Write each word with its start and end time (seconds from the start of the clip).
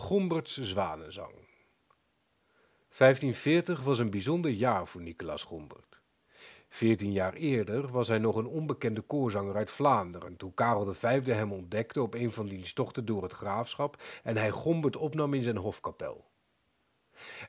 Gomberts 0.00 0.60
Zwanenzang 0.60 1.34
1540 2.98 3.82
was 3.82 3.98
een 3.98 4.10
bijzonder 4.10 4.50
jaar 4.50 4.86
voor 4.86 5.00
Nicolaas 5.00 5.42
Gombert. 5.42 6.00
Veertien 6.68 7.12
jaar 7.12 7.34
eerder 7.34 7.88
was 7.88 8.08
hij 8.08 8.18
nog 8.18 8.36
een 8.36 8.46
onbekende 8.46 9.00
koorzanger 9.00 9.56
uit 9.56 9.70
Vlaanderen 9.70 10.36
toen 10.36 10.54
Karel 10.54 10.94
V 10.94 11.26
hem 11.26 11.52
ontdekte 11.52 12.02
op 12.02 12.14
een 12.14 12.32
van 12.32 12.46
diens 12.46 12.72
tochten 12.72 13.04
door 13.04 13.22
het 13.22 13.32
graafschap 13.32 14.02
en 14.22 14.36
hij 14.36 14.50
Gombert 14.50 14.96
opnam 14.96 15.34
in 15.34 15.42
zijn 15.42 15.56
hofkapel. 15.56 16.30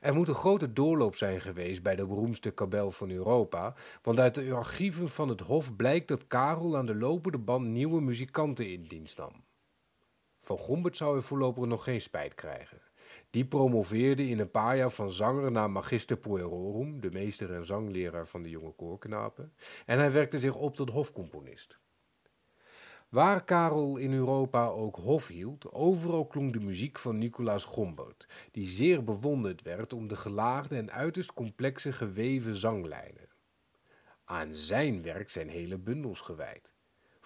Er 0.00 0.14
moet 0.14 0.28
een 0.28 0.34
grote 0.34 0.72
doorloop 0.72 1.16
zijn 1.16 1.40
geweest 1.40 1.82
bij 1.82 1.96
de 1.96 2.06
beroemdste 2.06 2.50
kabel 2.50 2.90
van 2.90 3.10
Europa, 3.10 3.74
want 4.02 4.18
uit 4.18 4.34
de 4.34 4.52
archieven 4.52 5.10
van 5.10 5.28
het 5.28 5.40
hof 5.40 5.76
blijkt 5.76 6.08
dat 6.08 6.26
Karel 6.26 6.76
aan 6.76 6.86
de 6.86 6.94
lopende 6.94 7.38
band 7.38 7.66
nieuwe 7.66 8.00
muzikanten 8.00 8.70
in 8.72 8.82
dienst 8.82 9.16
nam. 9.18 9.32
Van 10.42 10.58
Gombert 10.58 10.96
zou 10.96 11.12
hij 11.12 11.22
voorlopig 11.22 11.64
nog 11.64 11.84
geen 11.84 12.00
spijt 12.00 12.34
krijgen. 12.34 12.80
Die 13.30 13.44
promoveerde 13.44 14.28
in 14.28 14.38
een 14.38 14.50
paar 14.50 14.76
jaar 14.76 14.90
van 14.90 15.10
zanger 15.10 15.50
naar 15.52 15.70
magister 15.70 16.16
puerorum, 16.16 17.00
de 17.00 17.10
meester 17.10 17.54
en 17.54 17.66
zangleraar 17.66 18.26
van 18.26 18.42
de 18.42 18.50
jonge 18.50 18.72
koorknapen, 18.72 19.54
en 19.86 19.98
hij 19.98 20.12
werkte 20.12 20.38
zich 20.38 20.54
op 20.54 20.74
tot 20.74 20.90
hofcomponist. 20.90 21.80
Waar 23.08 23.44
Karel 23.44 23.96
in 23.96 24.12
Europa 24.12 24.66
ook 24.66 24.96
hof 24.96 25.26
hield, 25.26 25.72
overal 25.72 26.26
klonk 26.26 26.52
de 26.52 26.60
muziek 26.60 26.98
van 26.98 27.18
Nicolaas 27.18 27.64
Gombert, 27.64 28.26
die 28.50 28.66
zeer 28.66 29.04
bewonderd 29.04 29.62
werd 29.62 29.92
om 29.92 30.08
de 30.08 30.16
gelaagde 30.16 30.76
en 30.76 30.92
uiterst 30.92 31.32
complexe 31.32 31.92
geweven 31.92 32.56
zanglijnen. 32.56 33.28
Aan 34.24 34.54
zijn 34.54 35.02
werk 35.02 35.30
zijn 35.30 35.48
hele 35.48 35.78
bundels 35.78 36.20
gewijd. 36.20 36.72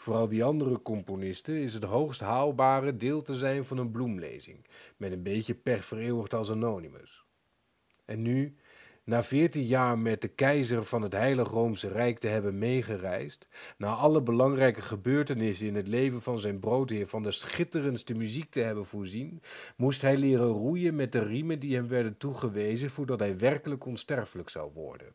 Vooral 0.07 0.29
die 0.29 0.45
andere 0.45 0.83
componisten 0.83 1.55
is 1.55 1.75
het 1.75 1.85
hoogst 1.85 2.21
haalbare 2.21 2.97
deel 2.97 3.23
te 3.23 3.35
zijn 3.35 3.65
van 3.65 3.79
een 3.79 3.91
bloemlezing, 3.91 4.67
met 4.97 5.13
een 5.13 5.23
beetje 5.23 5.55
per 5.55 5.83
vereeuwigd 5.83 6.35
als 6.35 6.51
Anonymous. 6.51 7.25
En 8.05 8.23
nu, 8.23 8.57
na 9.05 9.23
veertien 9.23 9.65
jaar 9.65 9.99
met 9.99 10.21
de 10.21 10.29
keizer 10.29 10.85
van 10.85 11.03
het 11.03 11.13
Heilig 11.13 11.49
Roomse 11.49 11.89
Rijk 11.89 12.19
te 12.19 12.27
hebben 12.27 12.59
meegereisd, 12.59 13.49
na 13.79 13.95
alle 13.95 14.23
belangrijke 14.23 14.83
gebeurtenissen 14.83 15.67
in 15.67 15.75
het 15.75 15.89
leven 15.89 16.23
van 16.23 16.39
zijn 16.39 16.61
broodheer 16.61 17.07
van 17.07 17.23
de 17.23 17.33
schitterendste 17.33 18.15
muziek 18.15 18.51
te 18.51 18.61
hebben 18.61 18.85
voorzien, 18.85 19.43
moest 19.77 20.03
hij 20.03 20.17
leren 20.17 20.49
roeien 20.49 20.95
met 20.95 21.13
de 21.13 21.25
riemen 21.25 21.61
die 21.61 21.75
hem 21.75 21.89
werden 21.89 22.17
toegewezen 22.17 22.91
voordat 22.91 23.19
hij 23.19 23.39
werkelijk 23.39 23.85
onsterfelijk 23.85 24.49
zou 24.49 24.73
worden. 24.75 25.15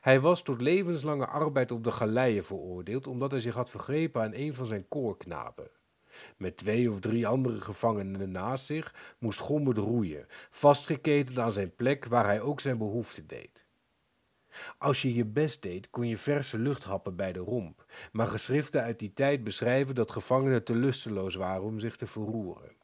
Hij 0.00 0.20
was 0.20 0.42
tot 0.42 0.60
levenslange 0.60 1.26
arbeid 1.26 1.70
op 1.70 1.84
de 1.84 1.90
galeien 1.90 2.44
veroordeeld 2.44 3.06
omdat 3.06 3.30
hij 3.30 3.40
zich 3.40 3.54
had 3.54 3.70
vergrepen 3.70 4.22
aan 4.22 4.34
een 4.34 4.54
van 4.54 4.66
zijn 4.66 4.88
koorknapen. 4.88 5.70
Met 6.36 6.56
twee 6.56 6.90
of 6.90 7.00
drie 7.00 7.26
andere 7.26 7.60
gevangenen 7.60 8.30
naast 8.30 8.66
zich 8.66 8.94
moest 9.18 9.38
Gombert 9.38 9.78
roeien, 9.78 10.26
vastgeketend 10.50 11.38
aan 11.38 11.52
zijn 11.52 11.74
plek 11.74 12.04
waar 12.04 12.24
hij 12.24 12.40
ook 12.40 12.60
zijn 12.60 12.78
behoefte 12.78 13.26
deed. 13.26 13.66
Als 14.78 15.02
je 15.02 15.14
je 15.14 15.24
best 15.24 15.62
deed, 15.62 15.90
kon 15.90 16.08
je 16.08 16.16
verse 16.16 16.58
lucht 16.58 16.84
happen 16.84 17.16
bij 17.16 17.32
de 17.32 17.38
romp, 17.38 17.84
maar 18.12 18.26
geschriften 18.26 18.82
uit 18.82 18.98
die 18.98 19.12
tijd 19.12 19.44
beschrijven 19.44 19.94
dat 19.94 20.10
gevangenen 20.10 20.64
te 20.64 20.74
lusteloos 20.74 21.34
waren 21.34 21.62
om 21.62 21.78
zich 21.78 21.96
te 21.96 22.06
verroeren. 22.06 22.76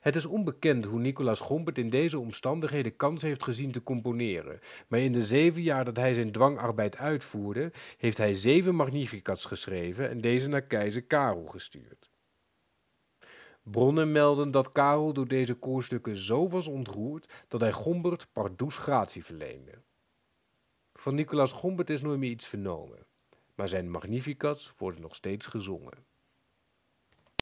Het 0.00 0.16
is 0.16 0.26
onbekend 0.26 0.84
hoe 0.84 1.00
Nicolaas 1.00 1.40
Gompert 1.40 1.78
in 1.78 1.90
deze 1.90 2.18
omstandigheden 2.18 2.96
kans 2.96 3.22
heeft 3.22 3.42
gezien 3.42 3.72
te 3.72 3.82
componeren, 3.82 4.60
maar 4.88 5.00
in 5.00 5.12
de 5.12 5.22
zeven 5.22 5.62
jaar 5.62 5.84
dat 5.84 5.96
hij 5.96 6.14
zijn 6.14 6.32
dwangarbeid 6.32 6.96
uitvoerde, 6.96 7.72
heeft 7.98 8.16
hij 8.16 8.34
zeven 8.34 8.74
magnificats 8.74 9.44
geschreven 9.44 10.08
en 10.08 10.20
deze 10.20 10.48
naar 10.48 10.62
keizer 10.62 11.02
Karel 11.02 11.46
gestuurd. 11.46 12.10
Bronnen 13.62 14.12
melden 14.12 14.50
dat 14.50 14.72
Karel 14.72 15.12
door 15.12 15.28
deze 15.28 15.54
koorstukken 15.54 16.16
zo 16.16 16.48
was 16.48 16.66
ontroerd 16.66 17.32
dat 17.48 17.60
hij 17.60 17.72
Gombert 17.72 18.28
pardoes 18.32 18.76
gratie 18.76 19.24
verleende. 19.24 19.82
Van 20.94 21.14
Nicolaas 21.14 21.52
Gombert 21.52 21.90
is 21.90 22.00
nooit 22.00 22.18
meer 22.18 22.30
iets 22.30 22.46
vernomen, 22.46 23.06
maar 23.54 23.68
zijn 23.68 23.90
magnificats 23.90 24.72
worden 24.76 25.00
nog 25.00 25.14
steeds 25.14 25.46
gezongen. 25.46 26.06